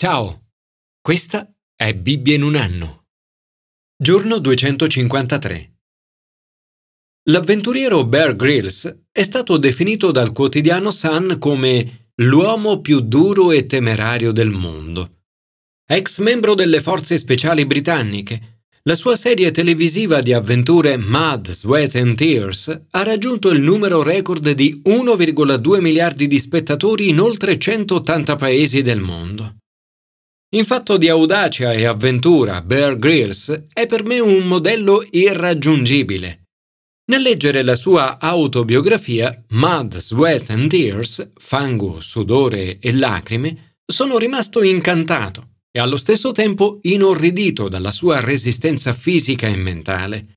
[0.00, 0.52] Ciao,
[1.00, 3.06] questa è Bibbia in un anno.
[4.00, 5.72] Giorno 253.
[7.30, 14.30] L'avventuriero Bear Grylls è stato definito dal quotidiano Sun come l'uomo più duro e temerario
[14.30, 15.24] del mondo.
[15.84, 22.14] Ex membro delle forze speciali britanniche, la sua serie televisiva di avventure Mud, Sweat and
[22.14, 28.82] Tears ha raggiunto il numero record di 1,2 miliardi di spettatori in oltre 180 paesi
[28.82, 29.57] del mondo.
[30.56, 36.44] In fatto di audacia e avventura, Bear Grylls è per me un modello irraggiungibile.
[37.10, 44.62] Nel leggere la sua autobiografia Mud, Sweat and Tears, fango, sudore e lacrime, sono rimasto
[44.62, 50.32] incantato e allo stesso tempo inorridito dalla sua resistenza fisica e mentale.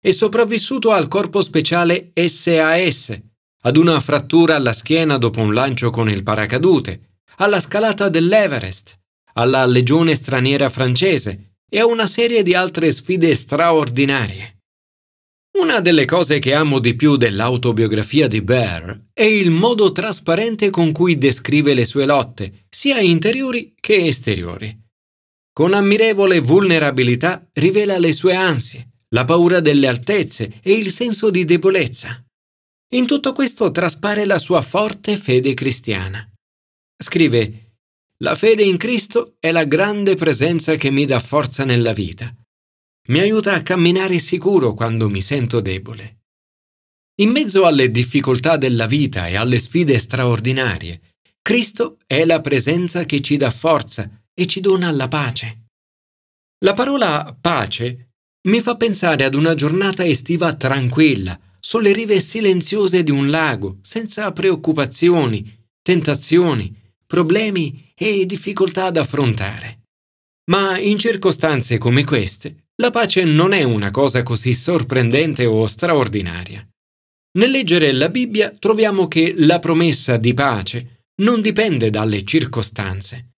[0.00, 3.16] È sopravvissuto al corpo speciale SAS,
[3.62, 8.98] ad una frattura alla schiena dopo un lancio con il paracadute, alla scalata dell'Everest,
[9.34, 14.58] alla legione straniera francese e a una serie di altre sfide straordinarie.
[15.58, 20.90] Una delle cose che amo di più dell'autobiografia di Bear è il modo trasparente con
[20.90, 24.76] cui descrive le sue lotte, sia interiori che esteriori.
[25.52, 31.44] Con ammirevole vulnerabilità rivela le sue ansie, la paura delle altezze e il senso di
[31.44, 32.20] debolezza.
[32.94, 36.28] In tutto questo traspare la sua forte fede cristiana.
[36.96, 37.63] Scrive
[38.24, 42.34] la fede in Cristo è la grande presenza che mi dà forza nella vita.
[43.08, 46.20] Mi aiuta a camminare sicuro quando mi sento debole.
[47.20, 51.02] In mezzo alle difficoltà della vita e alle sfide straordinarie,
[51.42, 55.66] Cristo è la presenza che ci dà forza e ci dona la pace.
[56.64, 58.12] La parola pace
[58.48, 64.32] mi fa pensare ad una giornata estiva tranquilla, sulle rive silenziose di un lago, senza
[64.32, 66.74] preoccupazioni, tentazioni,
[67.14, 69.82] problemi e difficoltà da affrontare.
[70.50, 76.68] Ma in circostanze come queste, la pace non è una cosa così sorprendente o straordinaria.
[77.38, 83.34] Nel leggere la Bibbia troviamo che la promessa di pace non dipende dalle circostanze.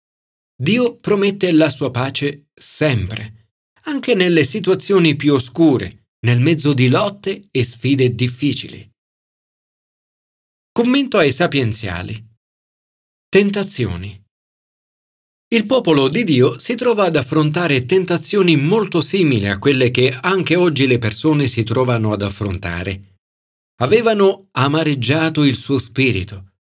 [0.58, 3.50] Dio promette la sua pace sempre,
[3.84, 8.90] anche nelle situazioni più oscure, nel mezzo di lotte e sfide difficili.
[10.72, 12.24] Commento ai sapienziali.
[13.36, 14.18] Tentazioni.
[15.48, 20.56] Il popolo di Dio si trova ad affrontare tentazioni molto simili a quelle che anche
[20.56, 23.18] oggi le persone si trovano ad affrontare.
[23.82, 26.52] Avevano amareggiato il suo spirito,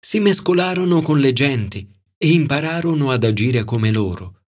[0.00, 1.86] si mescolarono con le genti
[2.16, 4.44] e impararono ad agire come loro.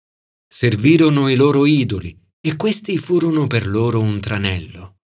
[0.46, 4.98] Servirono i loro idoli e questi furono per loro un tranello.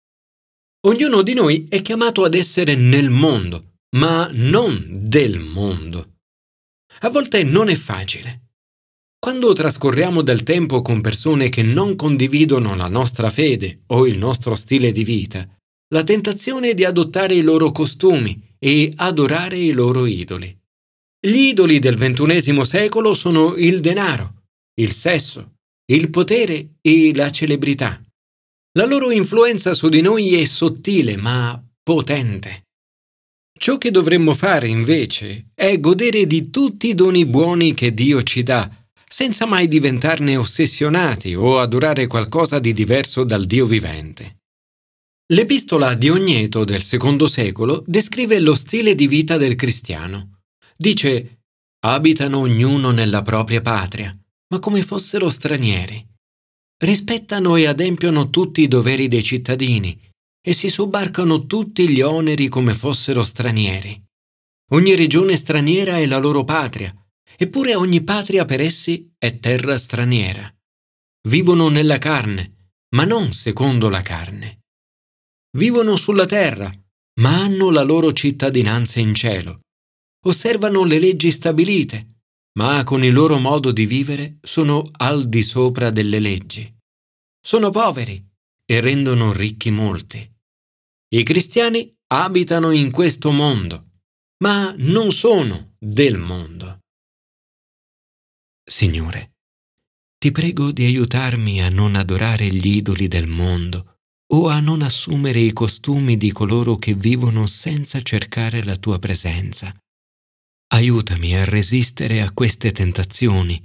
[0.88, 6.14] Ognuno di noi è chiamato ad essere nel mondo, ma non del mondo.
[7.00, 8.42] A volte non è facile.
[9.18, 14.54] Quando trascorriamo del tempo con persone che non condividono la nostra fede o il nostro
[14.54, 15.46] stile di vita,
[15.92, 20.56] la tentazione è di adottare i loro costumi e adorare i loro idoli.
[21.18, 24.42] Gli idoli del XXI secolo sono il denaro,
[24.80, 25.54] il sesso,
[25.86, 28.00] il potere e la celebrità.
[28.78, 32.65] La loro influenza su di noi è sottile ma potente.
[33.58, 38.42] Ciò che dovremmo fare invece è godere di tutti i doni buoni che Dio ci
[38.42, 38.70] dà,
[39.08, 44.40] senza mai diventarne ossessionati o adorare qualcosa di diverso dal Dio vivente.
[45.32, 50.40] L'epistola di Ogneto del secondo secolo descrive lo stile di vita del cristiano.
[50.76, 51.40] Dice
[51.80, 54.16] abitano ognuno nella propria patria,
[54.48, 56.04] ma come fossero stranieri.
[56.78, 59.98] Rispettano e adempiono tutti i doveri dei cittadini
[60.48, 64.00] e si sobbarcano tutti gli oneri come fossero stranieri.
[64.70, 66.94] Ogni regione straniera è la loro patria,
[67.36, 70.48] eppure ogni patria per essi è terra straniera.
[71.26, 74.60] Vivono nella carne, ma non secondo la carne.
[75.58, 76.72] Vivono sulla terra,
[77.20, 79.62] ma hanno la loro cittadinanza in cielo.
[80.26, 82.20] Osservano le leggi stabilite,
[82.56, 86.72] ma con il loro modo di vivere sono al di sopra delle leggi.
[87.40, 88.24] Sono poveri
[88.64, 90.34] e rendono ricchi molti.
[91.16, 94.02] I cristiani abitano in questo mondo,
[94.44, 96.80] ma non sono del mondo.
[98.62, 99.36] Signore,
[100.18, 104.00] ti prego di aiutarmi a non adorare gli idoli del mondo
[104.34, 109.74] o a non assumere i costumi di coloro che vivono senza cercare la tua presenza.
[110.74, 113.58] Aiutami a resistere a queste tentazioni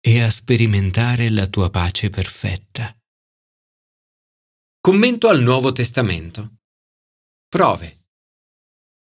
[0.00, 2.92] e a sperimentare la tua pace perfetta.
[4.80, 6.54] Commento al Nuovo Testamento.
[7.50, 8.04] Prove.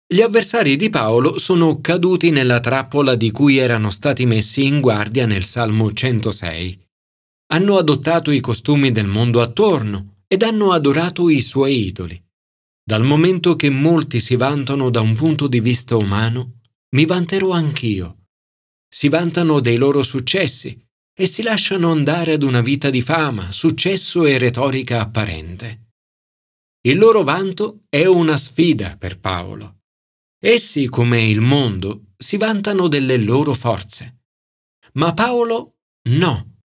[0.05, 5.25] Gli avversari di Paolo sono caduti nella trappola di cui erano stati messi in guardia
[5.25, 6.85] nel Salmo 106.
[7.53, 12.21] Hanno adottato i costumi del mondo attorno ed hanno adorato i suoi idoli.
[12.83, 16.59] Dal momento che molti si vantano da un punto di vista umano,
[16.89, 18.25] mi vanterò anch'io.
[18.85, 20.77] Si vantano dei loro successi
[21.17, 25.84] e si lasciano andare ad una vita di fama, successo e retorica apparente.
[26.85, 29.79] Il loro vanto è una sfida per Paolo.
[30.39, 34.25] Essi, come il mondo, si vantano delle loro forze.
[34.93, 35.77] Ma Paolo
[36.09, 36.59] no.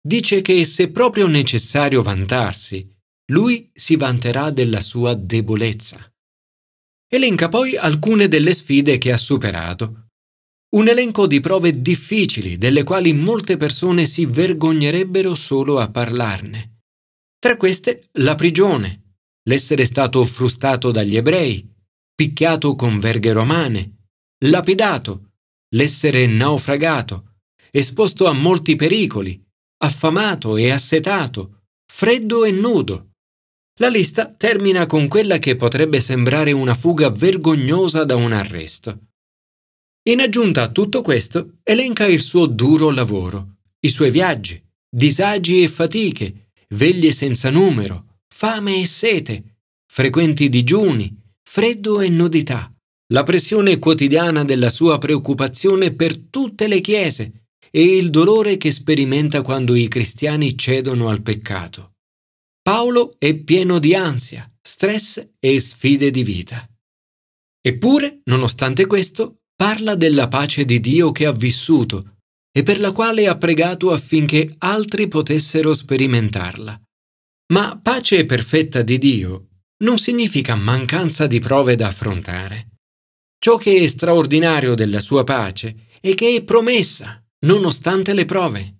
[0.00, 2.88] Dice che se proprio necessario vantarsi,
[3.32, 6.14] lui si vanterà della sua debolezza.
[7.08, 10.10] Elenca poi alcune delle sfide che ha superato.
[10.76, 16.82] Un elenco di prove difficili delle quali molte persone si vergognerebbero solo a parlarne.
[17.40, 19.05] Tra queste la prigione,
[19.48, 21.68] l'essere stato frustato dagli ebrei,
[22.14, 24.06] picchiato con verghe romane,
[24.44, 25.32] lapidato,
[25.74, 27.34] l'essere naufragato,
[27.70, 29.42] esposto a molti pericoli,
[29.78, 33.10] affamato e assetato, freddo e nudo,
[33.78, 39.08] la lista termina con quella che potrebbe sembrare una fuga vergognosa da un arresto.
[40.08, 45.68] In aggiunta a tutto questo, elenca il suo duro lavoro, i suoi viaggi, disagi e
[45.68, 51.10] fatiche, veglie senza numero, fame e sete, frequenti digiuni,
[51.42, 52.70] freddo e nudità,
[53.14, 59.40] la pressione quotidiana della sua preoccupazione per tutte le chiese e il dolore che sperimenta
[59.40, 61.92] quando i cristiani cedono al peccato.
[62.60, 66.68] Paolo è pieno di ansia, stress e sfide di vita.
[67.66, 72.18] Eppure, nonostante questo, parla della pace di Dio che ha vissuto
[72.52, 76.78] e per la quale ha pregato affinché altri potessero sperimentarla.
[77.52, 79.46] Ma pace perfetta di Dio
[79.84, 82.70] non significa mancanza di prove da affrontare.
[83.38, 88.78] Ciò che è straordinario della sua pace è che è promessa, nonostante le prove.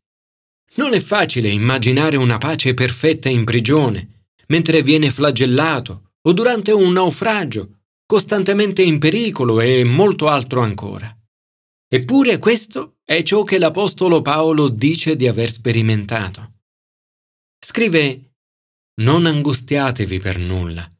[0.76, 6.92] Non è facile immaginare una pace perfetta in prigione, mentre viene flagellato o durante un
[6.92, 11.14] naufragio, costantemente in pericolo e molto altro ancora.
[11.88, 16.54] Eppure questo è ciò che l'Apostolo Paolo dice di aver sperimentato.
[17.64, 18.26] Scrive
[19.00, 20.90] Non angustiatevi per nulla,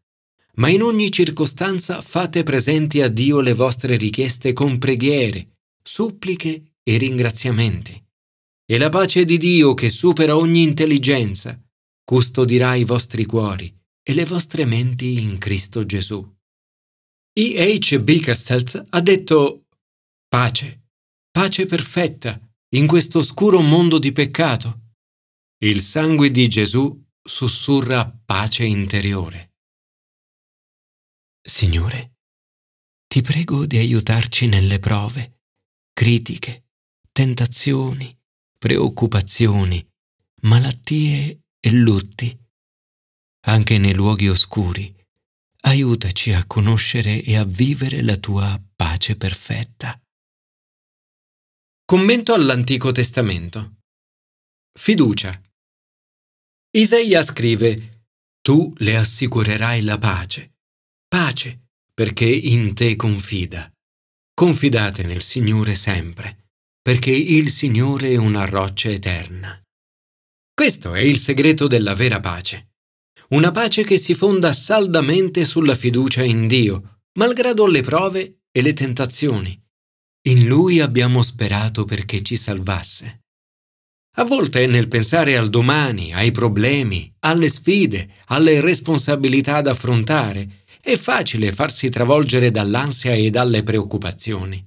[0.57, 6.97] ma in ogni circostanza fate presenti a Dio le vostre richieste con preghiere, suppliche e
[6.99, 8.05] ringraziamenti
[8.69, 11.59] e la pace di Dio che supera ogni intelligenza
[12.05, 13.73] custodirà i vostri cuori
[14.03, 16.35] e le vostre menti in Cristo Gesù.
[17.33, 17.79] E.
[17.79, 18.01] H.
[18.01, 19.67] Bickerstelt ha detto
[20.29, 20.89] pace,
[21.31, 22.41] pace perfetta
[22.75, 24.81] in questo oscuro mondo di peccato.
[25.59, 29.55] Il sangue di Gesù sussurra pace interiore.
[31.43, 32.19] Signore,
[33.07, 35.41] ti prego di aiutarci nelle prove,
[35.93, 36.69] critiche,
[37.13, 38.17] tentazioni,
[38.59, 39.87] preoccupazioni,
[40.43, 42.37] malattie e lutti.
[43.47, 44.95] Anche nei luoghi oscuri,
[45.63, 50.01] aiutaci a conoscere e a vivere la tua pace perfetta.
[51.85, 53.77] Commento all'Antico Testamento.
[54.73, 55.41] Fiducia.
[56.77, 58.05] Isaia scrive,
[58.41, 60.57] Tu le assicurerai la pace.
[61.09, 63.71] Pace, perché in te confida.
[64.35, 66.45] Confidate nel Signore sempre
[66.87, 69.61] perché il Signore è una roccia eterna.
[70.55, 72.75] Questo è il segreto della vera pace.
[73.31, 78.73] Una pace che si fonda saldamente sulla fiducia in Dio, malgrado le prove e le
[78.73, 79.61] tentazioni.
[80.29, 83.25] In Lui abbiamo sperato perché ci salvasse.
[84.19, 90.97] A volte nel pensare al domani, ai problemi, alle sfide, alle responsabilità da affrontare, è
[90.97, 94.65] facile farsi travolgere dall'ansia e dalle preoccupazioni.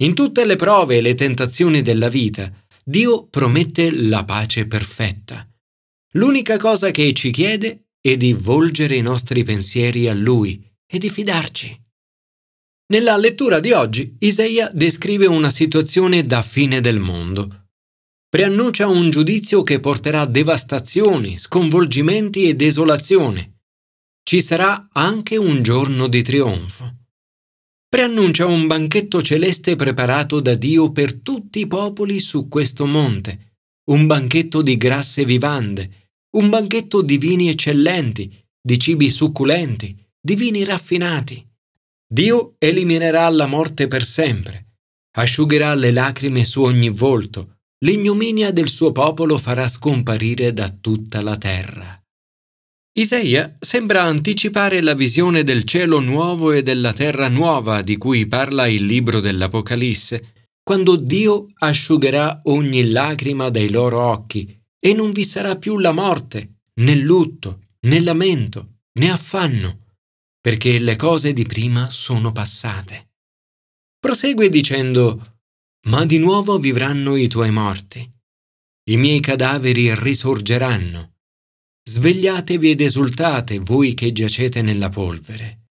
[0.00, 2.52] In tutte le prove e le tentazioni della vita,
[2.84, 5.48] Dio promette la pace perfetta.
[6.12, 11.08] L'unica cosa che ci chiede è di volgere i nostri pensieri a Lui e di
[11.08, 11.84] fidarci.
[12.88, 17.65] Nella lettura di oggi, Isaia descrive una situazione da fine del mondo.
[18.28, 23.60] Preannuncia un giudizio che porterà devastazioni, sconvolgimenti e desolazione.
[24.22, 27.04] Ci sarà anche un giorno di trionfo
[27.96, 33.54] preannuncia un banchetto celeste preparato da Dio per tutti i popoli su questo monte,
[33.90, 38.30] un banchetto di grasse vivande, un banchetto di vini eccellenti,
[38.60, 41.42] di cibi succulenti, di vini raffinati.
[42.06, 44.80] Dio eliminerà la morte per sempre,
[45.12, 51.36] asciugherà le lacrime su ogni volto, l'ignominia del suo popolo farà scomparire da tutta la
[51.36, 52.00] terra.
[52.98, 58.66] Isaia sembra anticipare la visione del cielo nuovo e della terra nuova di cui parla
[58.68, 65.56] il libro dell'Apocalisse, quando Dio asciugherà ogni lacrima dai loro occhi e non vi sarà
[65.56, 69.94] più la morte, né lutto, né lamento, né affanno,
[70.40, 73.10] perché le cose di prima sono passate.
[73.98, 75.35] Prosegue dicendo,
[75.86, 78.10] Ma di nuovo vivranno i tuoi morti.
[78.88, 81.12] I miei cadaveri risorgeranno
[81.88, 85.68] Svegliatevi ed esultate voi che giacete nella polvere.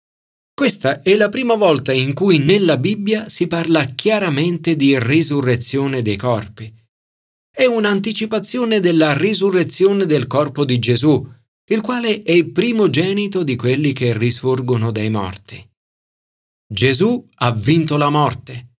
[0.53, 6.15] Questa è la prima volta in cui nella Bibbia si parla chiaramente di risurrezione dei
[6.15, 6.71] corpi.
[7.49, 11.27] È un'anticipazione della risurrezione del corpo di Gesù,
[11.71, 15.67] il quale è il primogenito di quelli che risorgono dai morti.
[16.71, 18.72] Gesù ha vinto la morte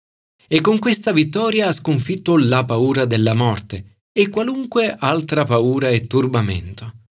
[0.54, 6.06] e con questa vittoria ha sconfitto la paura della morte e qualunque altra paura e
[6.06, 7.06] turbamento.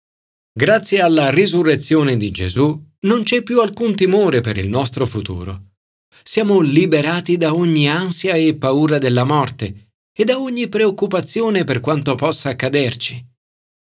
[0.52, 5.66] Grazie alla risurrezione di Gesù non c'è più alcun timore per il nostro futuro.
[6.24, 12.16] Siamo liberati da ogni ansia e paura della morte e da ogni preoccupazione per quanto
[12.16, 13.24] possa accaderci.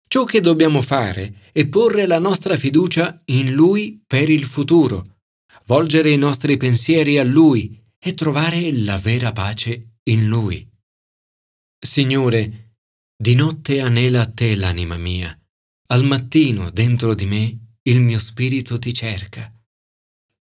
[0.07, 5.17] Ciò che dobbiamo fare è porre la nostra fiducia in Lui per il futuro,
[5.65, 10.67] volgere i nostri pensieri a Lui e trovare la vera pace in Lui.
[11.79, 12.75] Signore,
[13.15, 15.37] di notte anela a te l'anima mia
[15.89, 19.53] al mattino dentro di me il mio spirito ti cerca.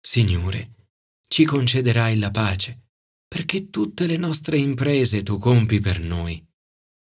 [0.00, 0.88] Signore,
[1.28, 2.88] ci concederai la pace,
[3.28, 6.44] perché tutte le nostre imprese tu compi per noi,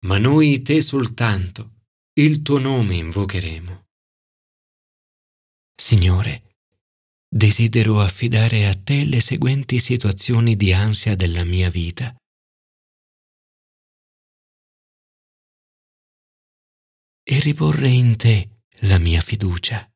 [0.06, 3.86] ma noi te soltanto, il tuo nome invocheremo.
[5.74, 6.47] Signore,
[7.28, 12.14] desidero affidare a te le seguenti situazioni di ansia della mia vita
[17.22, 19.86] e riporre in te la mia fiducia.